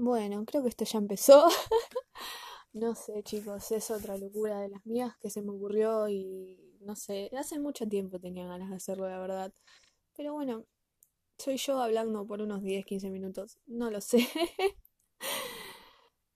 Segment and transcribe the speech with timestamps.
[0.00, 1.48] Bueno, creo que esto ya empezó.
[2.72, 6.94] no sé, chicos, es otra locura de las mías que se me ocurrió y no
[6.94, 9.52] sé, hace mucho tiempo tenía ganas de hacerlo, la verdad.
[10.16, 10.64] Pero bueno,
[11.38, 14.18] soy yo hablando por unos 10, 15 minutos, no lo sé.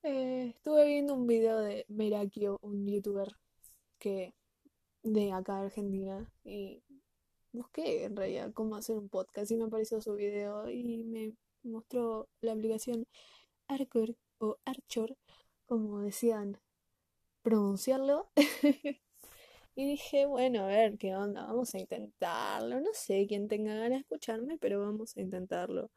[0.04, 3.36] Eh, estuve viendo un video de Merakio, un youtuber
[4.00, 4.34] que
[5.04, 6.82] de acá de Argentina y
[7.52, 12.28] busqué en realidad cómo hacer un podcast y me apareció su video y me mostró
[12.40, 13.06] la aplicación
[13.68, 15.16] Arcor o Archor,
[15.66, 16.58] como decían
[17.42, 18.30] pronunciarlo.
[19.74, 22.80] y dije, bueno, a ver qué onda, vamos a intentarlo.
[22.80, 25.90] No sé quién tenga ganas de escucharme, pero vamos a intentarlo.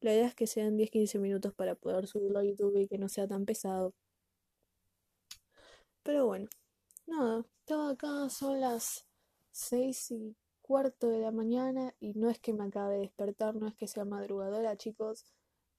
[0.00, 3.08] La idea es que sean 10-15 minutos para poder subirlo a YouTube y que no
[3.08, 3.94] sea tan pesado.
[6.02, 6.48] Pero bueno,
[7.06, 9.06] nada, estaba acá, son las
[9.52, 13.66] 6 y cuarto de la mañana y no es que me acabe de despertar, no
[13.68, 15.26] es que sea madrugadora, chicos,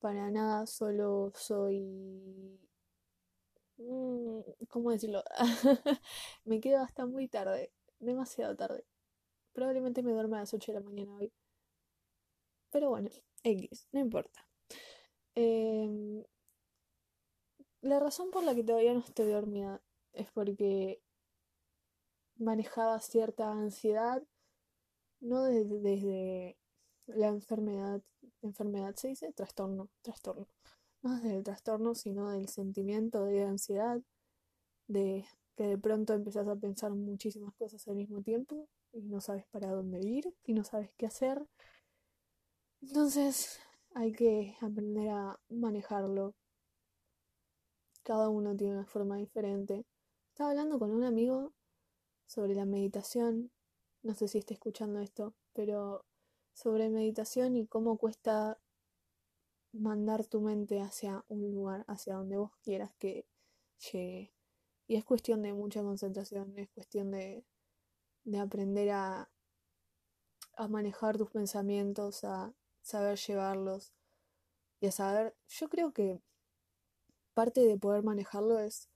[0.02, 2.60] para nada, solo soy...
[3.78, 5.24] Mm, ¿Cómo decirlo?
[6.46, 8.86] me quedo hasta muy tarde, demasiado tarde.
[9.54, 11.32] Probablemente me duerma a las 8 de la mañana hoy.
[12.72, 13.10] Pero bueno,
[13.44, 14.48] X, no importa.
[15.36, 16.24] Em,
[17.82, 19.82] la razón por la que todavía no estoy dormida
[20.14, 21.02] es porque
[22.38, 24.24] manejaba cierta ansiedad
[25.22, 26.58] no desde,
[27.16, 28.02] la enfermedad,
[28.42, 30.48] enfermedad se dice trastorno, trastorno,
[31.02, 34.02] no desde el trastorno, sino del sentimiento de ansiedad,
[34.88, 39.46] de que de pronto empezás a pensar muchísimas cosas al mismo tiempo y no sabes
[39.48, 41.46] para dónde ir y no sabes qué hacer.
[42.82, 43.60] Entonces
[43.94, 46.36] hay que aprender a manejarlo.
[48.04, 49.86] Cada uno tiene una forma diferente.
[50.30, 51.54] Estaba hablando con un amigo
[52.26, 53.52] sobre la meditación
[54.04, 56.06] no sé si está escuchando esto, pero
[56.54, 58.60] sobre meditación y cómo cuesta
[59.74, 63.26] mandar tu mente hacia un lugar, hacia donde vos quieras que
[63.92, 64.34] llegue.
[64.88, 67.46] Y es cuestión de mucha concentración, es cuestión de,
[68.26, 69.30] de aprender a,
[70.58, 73.94] a manejar tus pensamientos, a saber llevarlos
[74.82, 76.22] y a saber, yo creo que
[77.34, 78.90] parte de poder manejarlo es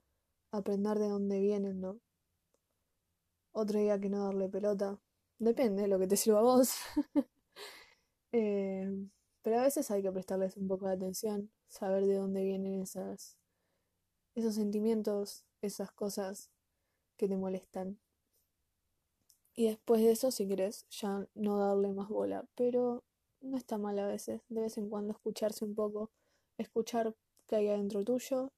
[0.52, 2.00] aprender de dónde vienen, ¿no?
[3.56, 5.00] otro día que no darle pelota.
[5.40, 6.76] Depende de lo que te sirva a vos.
[8.38, 9.08] Eh,
[9.42, 13.38] pero a veces hay que prestarles un poco de atención, saber de dónde vienen esas,
[14.36, 16.50] esos sentimientos, esas cosas
[17.16, 17.98] que te molestan.
[19.54, 22.46] Y después de eso, si querés, ya no darle más bola.
[22.56, 23.06] Pero
[23.40, 26.12] no está mal a veces, de vez en cuando escucharse un poco,
[26.58, 27.16] escuchar
[27.48, 28.52] que hay adentro tuyo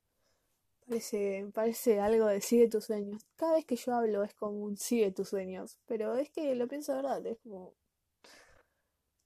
[0.88, 3.22] Parece, parece algo de sigue tus sueños.
[3.36, 5.78] Cada vez que yo hablo es como un sigue tus sueños.
[5.86, 7.28] Pero es que lo pienso de verdad.
[7.28, 7.74] Es como.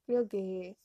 [0.06, 0.78] Creo que.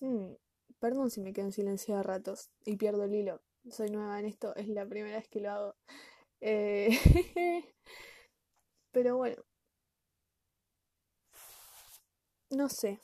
[0.00, 0.32] Hmm,
[0.80, 3.40] perdón si me quedo en silencio a ratos y pierdo el hilo.
[3.70, 5.74] Soy nueva en esto, es la primera vez que lo hago.
[6.40, 6.90] Eh,
[8.92, 9.42] pero bueno.
[12.50, 12.98] No sé.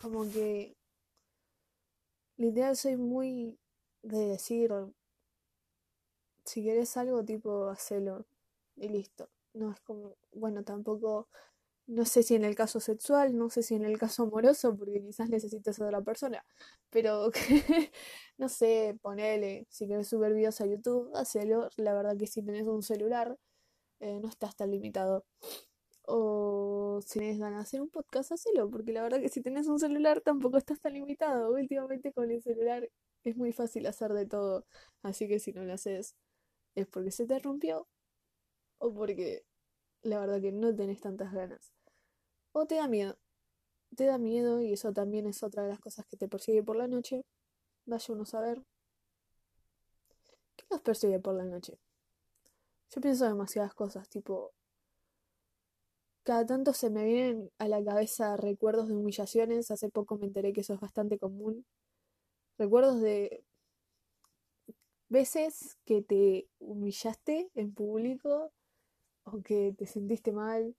[0.00, 0.76] Como que.
[2.36, 3.58] Literal soy muy
[4.02, 4.70] de decir,
[6.44, 8.26] si querés algo, tipo, hacelo
[8.76, 9.28] y listo.
[9.54, 11.28] No es como, bueno, tampoco,
[11.86, 15.02] no sé si en el caso sexual, no sé si en el caso amoroso, porque
[15.02, 16.44] quizás necesitas a otra persona,
[16.90, 17.30] pero
[18.38, 21.68] no sé, ponele, si querés subir videos a YouTube, hacelo.
[21.76, 23.36] La verdad que si tenés un celular,
[24.00, 25.26] eh, no estás tan limitado.
[26.06, 29.68] O si tenés ganas de hacer un podcast, hacelo, porque la verdad que si tenés
[29.68, 31.52] un celular tampoco estás tan limitado.
[31.52, 32.88] Últimamente con el celular
[33.24, 34.66] es muy fácil hacer de todo,
[35.02, 36.14] así que si no lo haces
[36.74, 37.88] es porque se te rompió
[38.78, 39.44] o porque
[40.04, 41.72] la verdad que no tenés tantas ganas.
[42.52, 43.18] O te da miedo.
[43.96, 46.76] Te da miedo y eso también es otra de las cosas que te persigue por
[46.76, 47.24] la noche.
[47.86, 48.62] Vaya uno a saber.
[50.56, 51.78] ¿Qué nos persigue por la noche?
[52.90, 54.52] Yo pienso demasiadas cosas, tipo...
[56.22, 59.70] Cada tanto se me vienen a la cabeza recuerdos de humillaciones.
[59.70, 61.66] Hace poco me enteré que eso es bastante común
[62.58, 63.44] recuerdos de
[65.08, 68.52] veces que te humillaste en público
[69.24, 70.74] o que te sentiste mal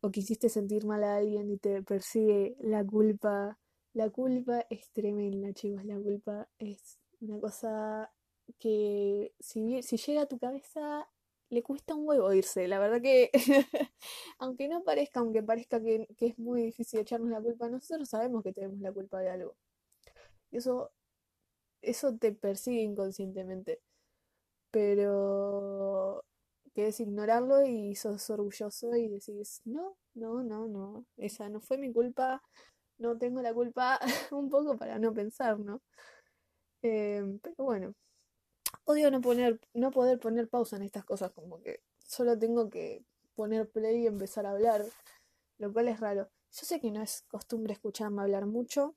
[0.00, 3.58] o quisiste sentir mal a alguien y te persigue la culpa.
[3.94, 5.84] La culpa es tremenda, chicos.
[5.84, 8.12] La culpa es una cosa
[8.58, 11.08] que si, si llega a tu cabeza
[11.48, 12.68] le cuesta un huevo irse.
[12.68, 13.30] La verdad que,
[14.38, 18.42] aunque no parezca, aunque parezca que, que, es muy difícil echarnos la culpa, nosotros sabemos
[18.42, 19.56] que tenemos la culpa de algo.
[20.50, 20.92] Y eso
[21.86, 23.80] eso te persigue inconscientemente.
[24.70, 26.24] Pero
[26.76, 31.90] quieres ignorarlo y sos orgulloso y decís, no, no, no, no, esa no fue mi
[31.90, 32.42] culpa,
[32.98, 33.98] no tengo la culpa
[34.30, 35.80] un poco para no pensar, ¿no?
[36.82, 37.94] Eh, pero bueno,
[38.84, 43.06] odio no poner, no poder poner pausa en estas cosas, como que solo tengo que
[43.34, 44.84] poner play y empezar a hablar,
[45.56, 46.28] lo cual es raro.
[46.52, 48.94] Yo sé que no es costumbre escucharme hablar mucho,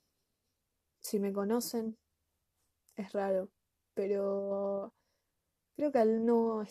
[0.99, 1.97] si me conocen,
[2.97, 3.47] es raro,
[3.93, 4.93] pero
[5.77, 6.65] creo que al no,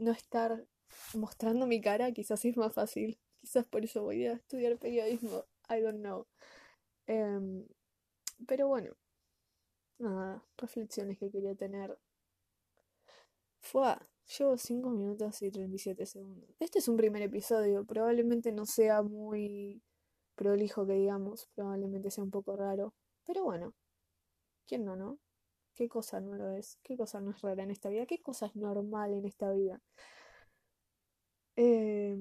[0.00, 0.64] no estar
[1.14, 3.18] mostrando mi cara, quizás es más fácil.
[3.40, 5.44] Quizás por eso voy a estudiar periodismo.
[5.68, 6.26] I don't know.
[7.06, 7.66] Em,
[8.46, 8.96] pero bueno,
[9.98, 11.98] nada, reflexiones que quería tener.
[13.60, 13.94] Fue,
[14.38, 16.50] llevo 5 minutos y 37 segundos.
[16.58, 19.82] Este es un primer episodio, probablemente no sea muy
[20.34, 22.94] prolijo que digamos, probablemente sea un poco raro.
[23.26, 23.74] Pero bueno,
[24.66, 25.18] ¿quién no, no?
[25.80, 26.78] ¿Qué cosa no lo es?
[26.82, 28.04] ¿Qué cosa no es rara en esta vida?
[28.04, 29.80] ¿Qué cosa es normal en esta vida?
[31.56, 32.18] Eh,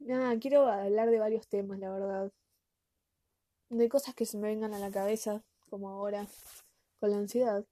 [0.00, 2.30] nada, quiero hablar de varios temas, la verdad.
[3.70, 6.26] De cosas que se me vengan a la cabeza, como ahora,
[7.00, 7.64] con la ansiedad.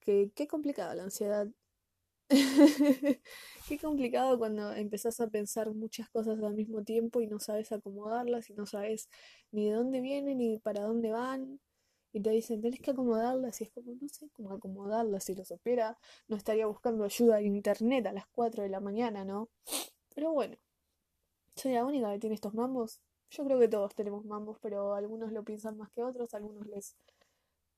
[0.00, 1.46] Qué complicada la ansiedad.
[3.68, 8.50] qué complicado cuando empezás a pensar muchas cosas al mismo tiempo y no sabes acomodarlas
[8.50, 9.08] y no sabes
[9.52, 11.60] ni de dónde vienen ni para dónde van.
[12.12, 15.24] Y te dicen, tenés que acomodarlas y es como, no sé cómo acomodarlas.
[15.24, 15.98] Si lo supiera,
[16.28, 19.48] no estaría buscando ayuda en internet a las 4 de la mañana, ¿no?
[20.14, 20.56] Pero bueno,
[21.56, 23.00] soy la única que tiene estos mambos.
[23.30, 26.96] Yo creo que todos tenemos mambos, pero algunos lo piensan más que otros, algunos les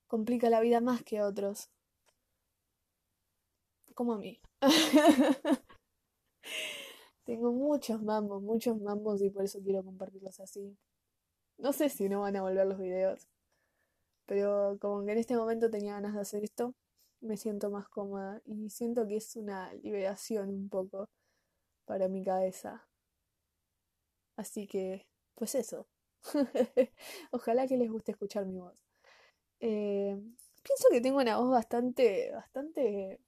[0.07, 1.69] complica la vida más que otros.
[3.93, 4.39] Como a mí.
[7.25, 10.77] Tengo muchos mambos, muchos mambos y por eso quiero compartirlos así.
[11.57, 13.27] No sé si no van a volver los videos,
[14.29, 16.75] pero como que en este momento tenía ganas de hacer esto,
[17.19, 21.09] me siento más cómoda y siento que es una liberación un poco
[21.85, 22.87] para mi cabeza.
[24.35, 25.87] Así que, pues eso.
[27.31, 28.85] Ojalá que les guste escuchar mi voz.
[29.61, 30.15] Eh,
[30.61, 33.19] pienso que tengo una voz bastante, bastante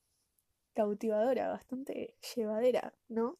[0.73, 3.39] cautivadora, bastante llevadera, ¿no?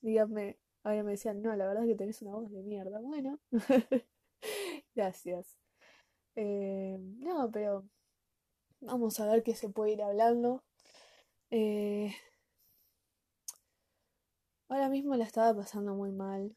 [0.00, 3.00] Díganme, ahora me decían, no, la verdad es que tenés una voz de mierda.
[3.00, 3.38] Bueno,
[4.94, 5.58] gracias.
[6.36, 7.84] Eh, no, pero
[8.80, 10.62] vamos a ver qué se puede ir hablando.
[11.50, 12.14] Eh,
[14.68, 16.56] ahora mismo la estaba pasando muy mal.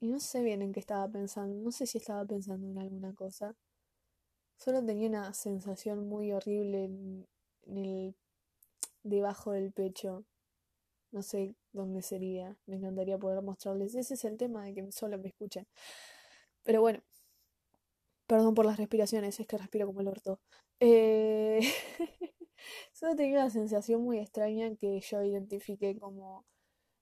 [0.00, 1.56] Y no sé bien en qué estaba pensando.
[1.56, 3.56] No sé si estaba pensando en alguna cosa.
[4.56, 7.26] Solo tenía una sensación muy horrible en,
[7.66, 8.16] el
[9.02, 10.24] debajo del pecho.
[11.12, 12.56] No sé dónde sería.
[12.66, 13.94] Me encantaría poder mostrarles.
[13.94, 15.66] Ese es el tema de que solo me escuchen.
[16.64, 17.07] Pero bueno.
[18.28, 20.38] Perdón por las respiraciones, es que respiro como el orto.
[20.78, 21.60] Eh...
[22.92, 26.44] solo tenía una sensación muy extraña que yo identifiqué como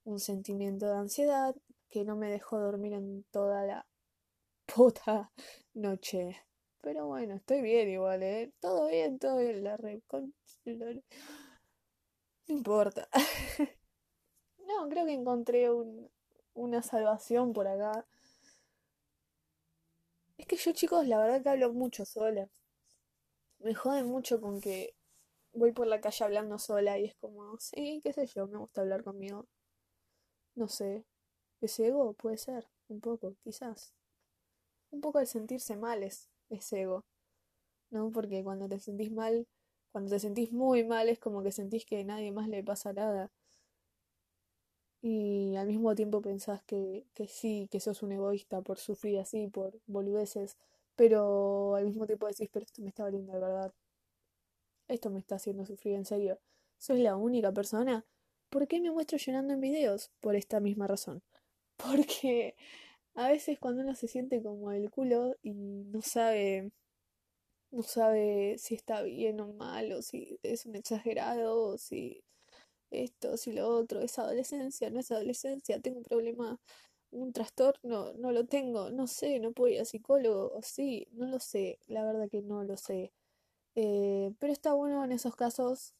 [0.04, 1.54] un sentimiento de ansiedad
[1.88, 3.86] que no me dejó dormir en toda la
[4.66, 5.32] puta
[5.74, 6.36] noche.
[6.82, 8.52] Pero bueno, estoy bien igual, ¿eh?
[8.60, 9.64] Todo bien, todo bien.
[9.64, 10.02] La re...
[10.64, 11.02] No
[12.46, 13.08] importa.
[14.58, 16.08] no, creo que encontré un,
[16.54, 18.06] una salvación por acá.
[20.46, 22.48] Es que yo, chicos, la verdad que hablo mucho sola.
[23.58, 24.94] Me jode mucho con que
[25.52, 28.82] voy por la calle hablando sola y es como, sí, qué sé yo, me gusta
[28.82, 29.46] hablar conmigo.
[30.56, 31.04] No sé,
[31.60, 32.14] ¿Es ego?
[32.14, 33.94] Puede ser, un poco, quizás.
[34.90, 36.30] Un poco de sentirse mal es,
[36.72, 37.04] ego,
[37.90, 38.12] ¿no?
[38.12, 39.46] Porque cuando te sentís mal,
[39.92, 42.92] cuando te sentís muy mal es como que sentís que a nadie más le pasa
[42.92, 43.30] nada.
[45.08, 49.46] Y al mismo tiempo pensás que, que sí, que sos un egoísta por sufrir así,
[49.46, 50.56] por boludeces,
[50.96, 53.72] pero al mismo tiempo decís, pero esto me está valiendo de verdad.
[54.88, 56.40] Esto me está haciendo sufrir en serio.
[56.78, 58.04] ¿Soy la única persona?
[58.50, 60.10] ¿Por qué me muestro llorando en videos?
[60.20, 61.22] Por esta misma razón.
[61.76, 62.56] Porque
[63.14, 66.72] a veces cuando uno se siente como el culo y no sabe,
[67.70, 72.24] no sabe si está bien o mal, o si es un exagerado, o si
[72.90, 76.60] esto, si lo otro, es adolescencia, no es adolescencia, tengo un problema,
[77.10, 81.26] un trastorno, no lo tengo, no sé, no puedo ir al psicólogo, o sí, no
[81.26, 83.12] lo sé, la verdad que no lo sé.
[83.76, 85.94] Eh, pero está bueno en esos casos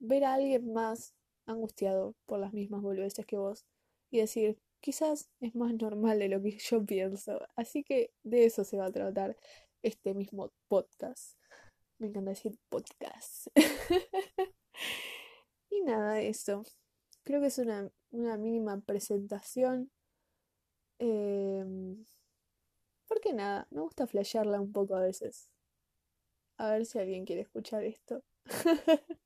[0.00, 1.14] ver a alguien más
[1.46, 3.66] angustiado por las mismas boludeces que vos
[4.10, 7.40] y decir, quizás es más normal de lo que yo pienso.
[7.56, 9.36] Así que de eso se va a tratar
[9.82, 11.38] este mismo podcast.
[11.98, 13.48] Me encanta decir podcast.
[15.78, 16.64] y nada eso.
[17.24, 19.90] Creo que es una, mínima presentación.
[20.98, 21.64] Eh,
[23.06, 25.48] porque nada, me gusta flashearla un poco a veces.
[26.58, 28.22] A ver si alguien quiere escuchar esto.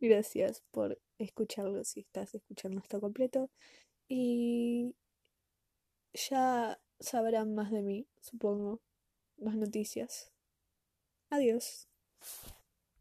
[0.00, 3.50] Gracias por escucharlo si estás escuchando esto completo.
[4.08, 4.96] Y
[6.14, 8.80] ya sabrán más de mí, supongo,
[9.36, 10.32] más noticias.
[11.30, 11.88] Adiós.